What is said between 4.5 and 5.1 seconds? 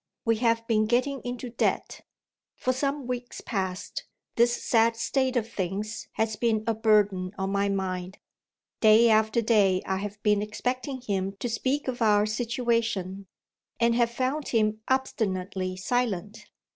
sad